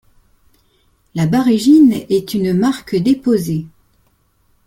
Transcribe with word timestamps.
La 1.13 1.27
Barégine 1.27 1.93
est 2.09 2.33
une 2.33 2.53
marque 2.53 2.95
déposée. 2.95 3.67